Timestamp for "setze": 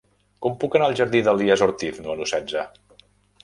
2.35-2.69